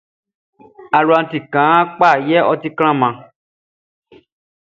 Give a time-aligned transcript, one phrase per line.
[0.97, 3.13] Aluaʼn ti kaan kpa yɛ ɔ ti klanman.